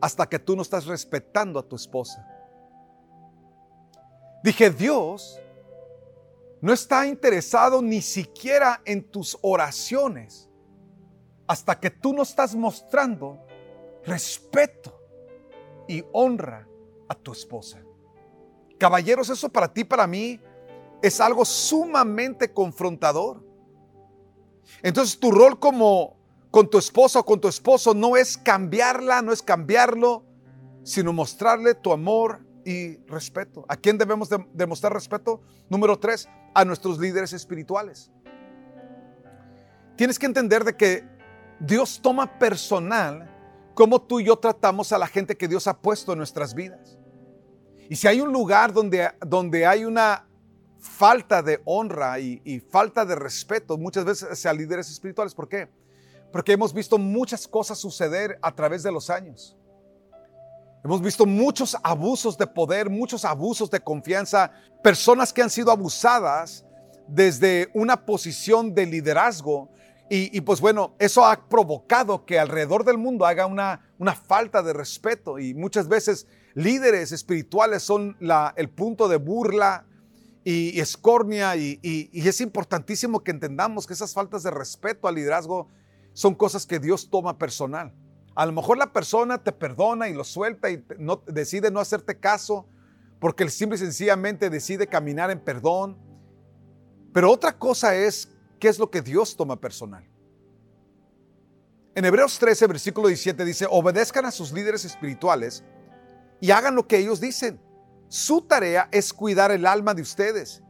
[0.00, 2.26] hasta que tú no estás respetando a tu esposa.
[4.42, 5.40] Dije, Dios
[6.60, 10.48] no está interesado ni siquiera en tus oraciones
[11.46, 13.38] hasta que tú no estás mostrando
[14.04, 15.00] respeto
[15.86, 16.68] y honra
[17.08, 17.82] a tu esposa.
[18.78, 20.40] Caballeros, eso para ti, para mí,
[21.02, 23.44] es algo sumamente confrontador.
[24.82, 26.16] Entonces tu rol como
[26.50, 30.24] con tu esposa o con tu esposo no es cambiarla, no es cambiarlo,
[30.82, 33.64] sino mostrarle tu amor y respeto.
[33.68, 35.40] ¿A quién debemos demostrar respeto?
[35.68, 38.10] Número tres, a nuestros líderes espirituales.
[39.96, 41.04] Tienes que entender de que
[41.60, 43.34] Dios toma personal
[43.74, 46.98] como tú y yo tratamos a la gente que Dios ha puesto en nuestras vidas.
[47.88, 50.27] Y si hay un lugar donde, donde hay una
[50.78, 55.34] falta de honra y, falta de respeto muchas veces hacia líderes espirituales.
[55.34, 55.68] ¿Por qué?
[56.32, 59.56] Porque hemos visto muchas cosas suceder a través de los años.
[60.84, 66.64] Hemos visto muchos abusos de poder, muchos abusos de confianza, personas que han sido abusadas
[67.08, 69.70] desde una posición de liderazgo
[70.10, 74.72] Y, pues bueno, eso ha provocado que alrededor del mundo haga una, una falta de
[74.72, 78.16] respeto y muchas veces líderes espirituales son
[78.56, 79.87] el punto de burla
[80.50, 85.68] y, escornia y, y, es importantísimo que entendamos que esas faltas de respeto al liderazgo
[86.14, 87.92] son cosas que Dios toma personal.
[88.34, 90.82] A lo mejor la persona te perdona y lo suelta y
[91.26, 92.66] decide no hacerte caso
[93.20, 95.98] porque él simple y sencillamente decide caminar en perdón.
[97.12, 100.08] Pero otra cosa es qué es lo que Dios toma personal.
[101.94, 105.62] En Hebreos 13, versículo 17 dice, obedezcan a sus líderes espirituales
[106.40, 107.60] y hagan lo que ellos dicen.
[108.08, 110.62] Su tarea es cuidar el alma de ustedes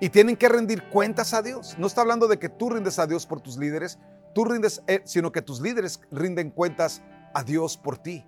[0.00, 1.76] y tienen que rendir cuentas a Dios.
[1.78, 3.98] No está hablando de que tú rindes a Dios por tus líderes,
[4.34, 7.02] tú rindes, eh, sino que tus líderes rinden cuentas
[7.34, 8.24] a Dios por ti.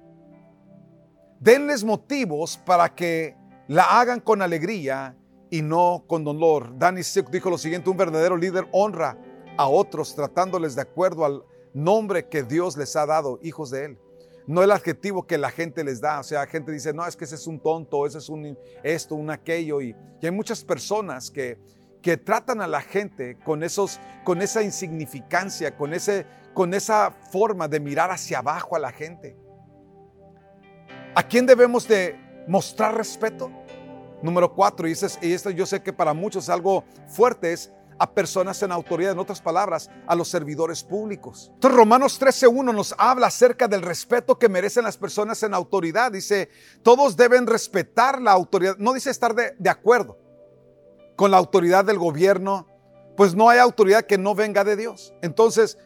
[1.38, 3.37] Denles motivos para que
[3.68, 5.16] la hagan con alegría
[5.51, 6.77] y no con dolor.
[6.79, 9.16] Danny Silk dijo lo siguiente, un verdadero líder honra
[9.57, 11.44] a otros tratándoles de acuerdo al
[11.75, 13.99] nombre que Dios les ha dado, hijos de Él.
[14.48, 16.20] No el adjetivo que la gente les da.
[16.20, 19.14] O sea, gente dice, no, es que ese es un tonto, ese es un esto,
[19.14, 19.82] un aquello.
[19.82, 21.58] Y, hay muchas personas que,
[22.00, 27.68] que tratan a la gente con, esos, con esa insignificancia, con, ese, con esa forma
[27.68, 29.37] de mirar hacia abajo a la gente.
[31.14, 33.50] ¿A quién debemos de mostrar respeto?
[34.22, 38.62] Número cuatro, y, esto yo sé que para muchos es algo fuerte, es a personas
[38.62, 41.50] en autoridad, en otras palabras, a los servidores públicos.
[41.54, 46.12] Entonces Romanos 13.1 nos habla acerca del respeto que merecen las personas en autoridad.
[46.12, 46.48] Dice,
[46.82, 48.76] todos deben respetar la autoridad.
[48.78, 50.18] No dice estar de, de acuerdo
[51.16, 52.68] con la autoridad del gobierno,
[53.16, 55.12] pues no hay autoridad que no venga de Dios.
[55.22, 55.76] Entonces,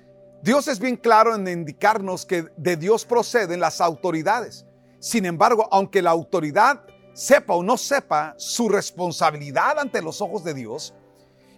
[0.43, 4.67] Dios es bien claro en indicarnos que de Dios proceden las autoridades.
[4.99, 10.55] Sin embargo, aunque la autoridad sepa o no sepa su responsabilidad ante los ojos de
[10.55, 10.95] Dios,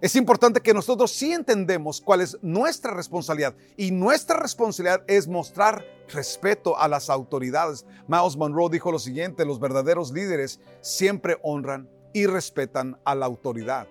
[0.00, 3.54] es importante que nosotros sí entendemos cuál es nuestra responsabilidad.
[3.76, 7.86] Y nuestra responsabilidad es mostrar respeto a las autoridades.
[8.06, 13.88] Miles Monroe dijo lo siguiente, los verdaderos líderes siempre honran y respetan a la autoridad.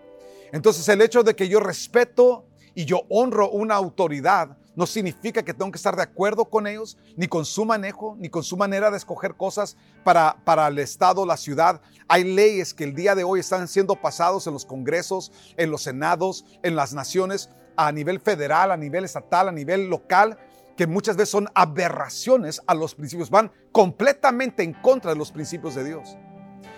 [0.51, 5.53] Entonces el hecho de que yo respeto y yo honro una autoridad no significa que
[5.53, 8.89] tengo que estar de acuerdo con ellos, ni con su manejo, ni con su manera
[8.89, 11.81] de escoger cosas para, para el Estado, la ciudad.
[12.07, 15.83] Hay leyes que el día de hoy están siendo pasados en los congresos, en los
[15.83, 20.37] senados, en las naciones, a nivel federal, a nivel estatal, a nivel local,
[20.75, 25.75] que muchas veces son aberraciones a los principios, van completamente en contra de los principios
[25.75, 26.17] de Dios.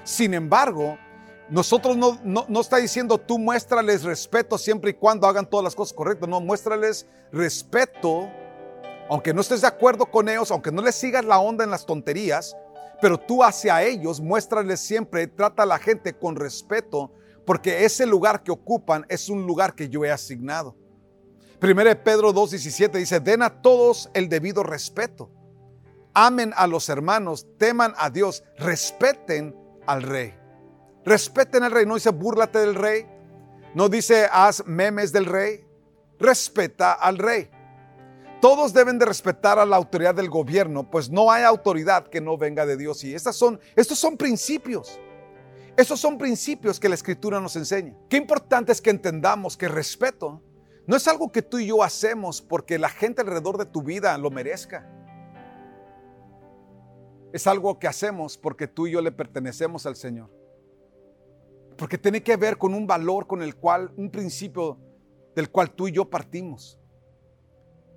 [0.03, 0.97] Sin embargo,
[1.49, 5.93] nosotros no, no, está diciendo tú muéstrales respeto siempre y cuando hagan todas las cosas
[5.93, 6.27] correctas.
[6.27, 8.29] No, muéstrales respeto,
[9.10, 11.86] aunque no estés de acuerdo con ellos, aunque no les sigas la onda en las
[11.86, 12.55] tonterías,
[12.99, 17.12] pero tú hacia ellos muéstrales siempre, trata a la gente con respeto,
[17.45, 20.75] porque ese lugar que ocupan es un lugar que yo he asignado.
[21.60, 25.29] Primero Pedro 2.17 dice, den a todos el debido respeto.
[26.13, 29.55] Amen a los hermanos, teman a Dios, respeten
[29.86, 30.44] al rey.
[31.05, 31.85] Respeten al rey.
[31.85, 33.05] No dice búrlate del rey.
[33.73, 35.65] No dice haz memes del rey.
[36.19, 37.49] Respeta al rey.
[38.41, 42.37] Todos deben de respetar a la autoridad del gobierno, pues no hay autoridad que no
[42.37, 43.03] venga de Dios.
[43.03, 44.99] Y estas son, estos son principios.
[45.77, 47.95] Estos son principios que la escritura nos enseña.
[48.07, 50.41] Qué importante es que entendamos que respeto
[50.87, 54.17] no es algo que tú y yo hacemos porque la gente alrededor de tu vida
[54.17, 54.87] lo merezca.
[57.33, 60.29] Es algo que hacemos porque tú y yo le pertenecemos al Señor.
[61.77, 64.77] Porque tiene que ver con un valor con el cual, un principio
[65.35, 66.79] del cual tú y yo partimos.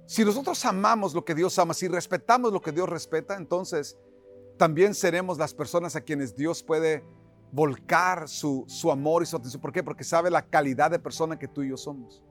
[0.06, 3.96] Si nosotros amamos lo que Dios ama, si respetamos lo que Dios respeta, entonces
[4.56, 7.04] también seremos las personas a quienes Dios puede
[7.52, 9.60] volcar su, su amor y su atención.
[9.60, 9.82] ¿Por qué?
[9.82, 12.24] Porque sabe la calidad de persona que tú y yo somos.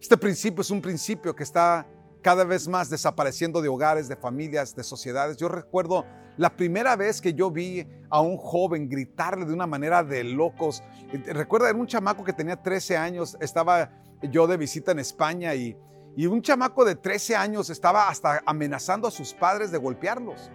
[0.00, 1.86] Este principio es un principio que está
[2.26, 5.36] cada vez más desapareciendo de hogares, de familias, de sociedades.
[5.36, 6.04] Yo recuerdo
[6.36, 10.82] la primera vez que yo vi a un joven gritarle de una manera de locos.
[11.24, 15.76] Recuerda, era un chamaco que tenía 13 años, estaba yo de visita en España y,
[16.16, 20.50] y un chamaco de 13 años estaba hasta amenazando a sus padres de golpearlos.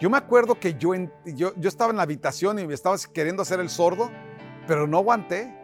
[0.00, 0.94] Yo me acuerdo que yo,
[1.26, 4.10] yo, yo estaba en la habitación y me estaba queriendo hacer el sordo,
[4.66, 5.54] pero no aguanté.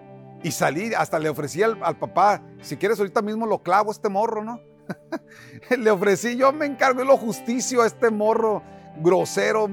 [0.43, 4.11] Y salí, hasta le ofrecí al, al papá, si quieres ahorita mismo lo clavo este
[4.11, 4.61] morro, ¿no?
[5.79, 8.63] Le ofrecí, yo me encargo de lo justicio a este morro
[8.99, 9.69] grosero.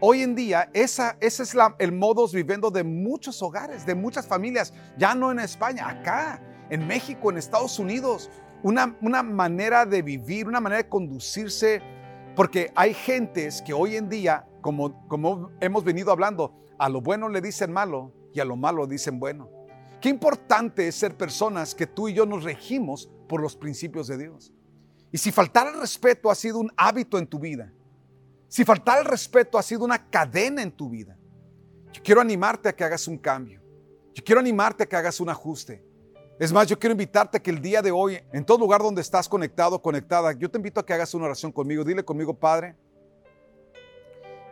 [0.00, 4.26] Hoy en día, esa, ese es la, el modus viviendo de muchos hogares, de muchas
[4.26, 8.30] familias, ya no en España, acá, en México, en Estados Unidos.
[8.62, 11.80] Una, una manera de vivir, una manera de conducirse,
[12.34, 17.28] porque hay gentes que hoy en día, como, como hemos venido hablando, a lo bueno
[17.28, 19.48] le dicen malo y a lo malo dicen bueno.
[20.00, 24.18] Qué importante es ser personas que tú y yo nos regimos por los principios de
[24.18, 24.52] Dios.
[25.12, 27.72] Y si faltar el respeto ha sido un hábito en tu vida,
[28.48, 31.16] si faltar el respeto ha sido una cadena en tu vida,
[31.92, 33.60] yo quiero animarte a que hagas un cambio.
[34.14, 35.84] Yo quiero animarte a que hagas un ajuste.
[36.38, 39.00] Es más, yo quiero invitarte a que el día de hoy, en todo lugar donde
[39.00, 41.82] estás conectado, conectada, yo te invito a que hagas una oración conmigo.
[41.82, 42.76] Dile conmigo, Padre,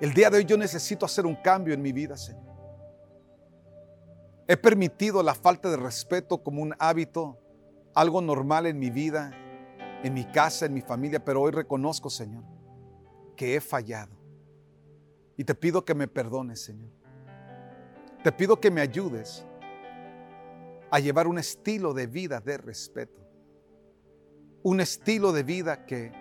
[0.00, 2.54] el día de hoy yo necesito hacer un cambio en mi vida, Señor.
[4.46, 7.38] He permitido la falta de respeto como un hábito,
[7.94, 9.32] algo normal en mi vida,
[10.02, 12.44] en mi casa, en mi familia, pero hoy reconozco, Señor,
[13.36, 14.14] que he fallado.
[15.36, 16.90] Y te pido que me perdones, Señor.
[18.22, 19.44] Te pido que me ayudes
[20.90, 23.20] a llevar un estilo de vida de respeto.
[24.62, 26.12] Un estilo de vida que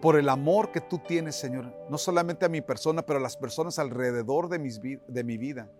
[0.00, 3.36] por el amor que tú tienes, Señor, no solamente a mi persona, pero a las
[3.36, 5.70] personas alrededor de, de mi vida,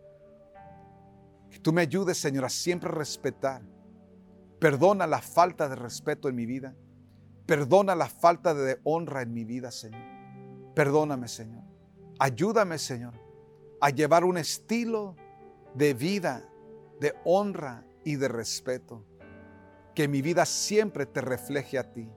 [1.50, 3.62] que tú me ayudes, Señor, a siempre respetar.
[4.62, 6.72] Perdona la falta de respeto en mi vida.
[7.46, 10.00] Perdona la falta de honra en mi vida, Señor.
[10.72, 11.64] Perdóname, Señor.
[12.20, 13.12] Ayúdame, Señor,
[13.80, 15.16] a llevar un estilo
[15.74, 16.48] de vida,
[17.00, 19.04] de honra y de respeto.
[19.96, 22.08] Que mi vida siempre te refleje a ti.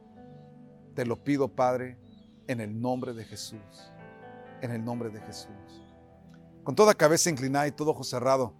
[0.93, 1.97] Te lo pido, Padre,
[2.45, 3.91] en el nombre de Jesús.
[4.61, 5.81] En el nombre de Jesús.
[6.63, 8.53] Con toda cabeza inclinada y todo ojo cerrado.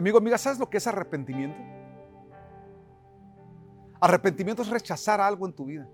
[0.00, 1.60] Amigo, amiga, ¿sabes lo que es arrepentimiento?
[4.00, 5.86] Arrepentimiento es rechazar algo en tu vida.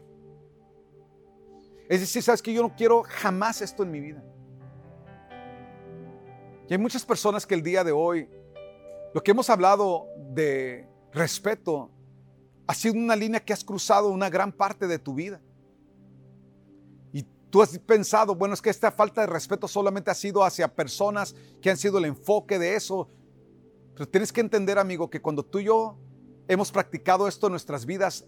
[1.89, 4.23] Es decir, sabes que yo no quiero jamás esto en mi vida.
[6.69, 8.31] Y hay muchas personas que el día de hoy
[9.13, 11.91] lo que hemos hablado de respeto
[12.69, 15.41] ha sido una línea que has cruzado una gran parte de tu vida.
[17.13, 20.73] Y tú has pensado, bueno, es que esta falta de respeto solamente ha sido hacia
[20.73, 23.09] personas que han sido el enfoque de eso.
[23.97, 25.99] Pero tienes que entender, amigo, que cuando tú y yo
[26.49, 28.27] hemos practicado esto en nuestras vidas,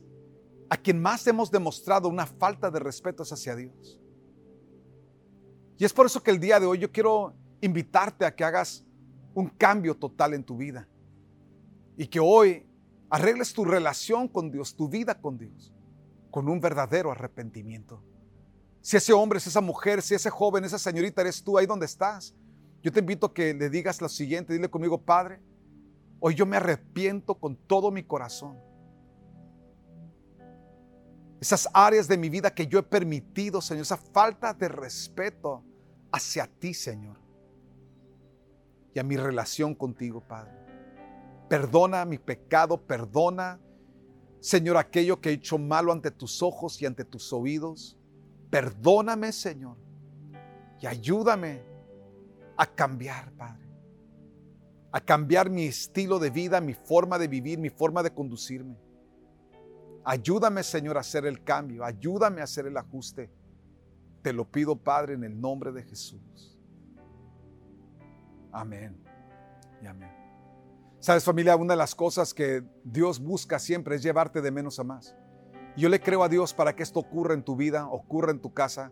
[0.71, 4.01] a quien más hemos demostrado una falta de respeto es hacia Dios.
[5.77, 8.83] Y es por eso que el día de hoy yo quiero invitarte a que hagas
[9.35, 10.89] un cambio total en tu vida.
[11.99, 12.67] Y que hoy
[13.11, 15.75] arregles tu relación con Dios, tu vida con Dios,
[16.31, 18.03] con un verdadero arrepentimiento.
[18.81, 21.85] Si ese hombre, si esa mujer, si ese joven, esa señorita eres tú ahí donde
[21.85, 22.35] estás,
[22.83, 25.41] yo te invito a que le digas lo siguiente, dile conmigo, Padre,
[26.21, 28.59] hoy yo me arrepiento con todo mi corazón.
[31.41, 35.63] Esas áreas de mi vida que yo he permitido, Señor, esa falta de respeto
[36.11, 37.29] hacia ti, Señor
[38.95, 40.53] y a mi relación contigo, Padre.
[41.49, 43.61] Perdona mi pecado, perdona,
[44.41, 47.97] Señor, aquello que he hecho malo ante tus ojos y ante tus oídos.
[48.51, 49.77] Perdóname, Señor,
[50.81, 51.63] y ayúdame
[52.57, 53.68] a cambiar, Padre.
[54.91, 58.77] A cambiar mi estilo de vida, mi forma de vivir, mi forma de conducirme.
[60.05, 61.85] Ayúdame, Señor, a hacer el cambio.
[61.85, 63.31] Ayúdame a hacer el ajuste.
[64.23, 66.59] Te lo pido, Padre, en el nombre de Jesús.
[68.51, 68.97] Amén
[69.83, 70.11] y amén.
[71.01, 74.85] Sabes familia, una de las cosas que Dios busca siempre es llevarte de menos a
[74.85, 75.15] más.
[75.77, 78.53] Yo le creo a Dios para que esto ocurra en tu vida, ocurra en tu
[78.53, 78.91] casa.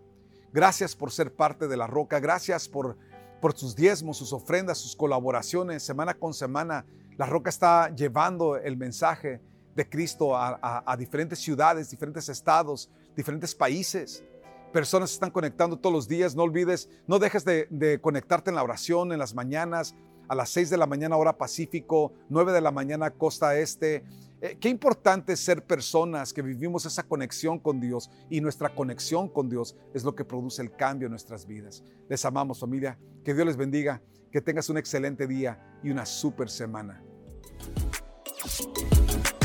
[0.53, 2.97] Gracias por ser parte de la roca, gracias por,
[3.41, 5.82] por sus diezmos, sus ofrendas, sus colaboraciones.
[5.82, 6.84] Semana con semana,
[7.16, 9.41] la roca está llevando el mensaje
[9.74, 14.24] de Cristo a, diferentes ciudades, diferentes estados, diferentes países
[14.72, 16.34] personas están conectando todos los días.
[16.34, 19.95] No olvides, no dejes de, conectarte en la oración en las mañanas,
[20.28, 24.05] a las 6 de la mañana hora Pacífico, 9 de la mañana costa este.
[24.41, 29.28] Eh, qué importante es ser personas que vivimos esa conexión con Dios y nuestra conexión
[29.28, 31.82] con Dios es lo que produce el cambio en nuestras vidas.
[32.09, 36.51] Les amamos familia, que Dios les bendiga, que tengas un excelente día y una super
[36.51, 37.03] semana.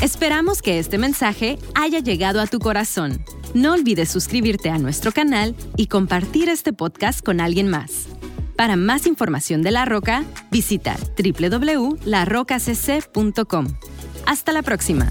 [0.02, 3.24] Esperamos que este mensaje haya llegado a tu corazón.
[3.54, 8.08] No olvides suscribirte a nuestro canal y compartir este podcast con alguien más.
[8.56, 13.66] Para más información de La Roca, visita www.larocacc.com.
[14.26, 15.10] Hasta la próxima.